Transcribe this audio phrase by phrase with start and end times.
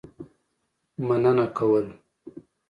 [1.07, 1.85] مننه کول.